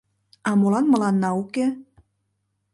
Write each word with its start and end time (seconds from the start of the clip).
—А 0.49 0.51
молан 0.59 0.85
мыланна 0.89 1.29
уке? 1.41 1.65